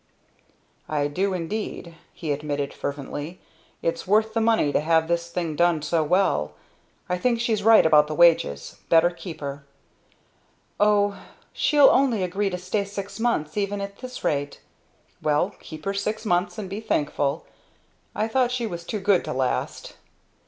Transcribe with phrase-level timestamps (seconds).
[0.89, 3.39] "I do indeed," he admitted fervently.
[3.83, 6.53] "It's worth the money to have this thing done so well.
[7.07, 8.77] I think she's right about the wages.
[8.89, 9.63] Better keep her."
[10.79, 11.21] "O
[11.53, 14.59] she'll only agree to stay six months even at this rate!"
[15.21, 17.45] "Well keep her six months and be thankful.
[18.15, 19.97] I thought she was too good to last!"